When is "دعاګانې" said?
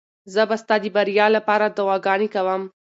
1.77-2.27